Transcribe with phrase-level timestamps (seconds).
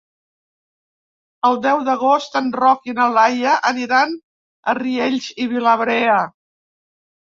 [1.49, 4.17] El deu d'agost en Roc i na Laia aniran
[4.73, 6.17] a Riells i Viabrea.